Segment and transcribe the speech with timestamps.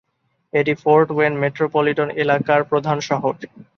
[0.53, 3.33] এটি Fort Wayne metropolitan এলাকার প্রধান শহর।